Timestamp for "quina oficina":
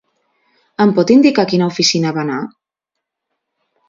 1.51-2.13